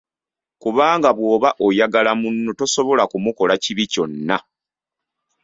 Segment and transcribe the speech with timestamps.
[0.61, 4.37] Kubanga bw’oba oyagala munno tosobola kumukola kibi kyonna.